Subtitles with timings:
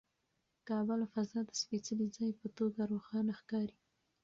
[0.67, 3.77] کعبه له فضا د سپېڅلي ځای په توګه روښانه ښکاري.